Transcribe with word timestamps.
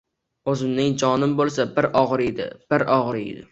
Oʼzimning 0.53 0.95
jonim 1.03 1.35
boʼlsa 1.43 1.67
bir 1.77 1.89
ogʼriydi, 2.03 2.51
bir 2.75 2.89
ogʼriydi! 2.99 3.49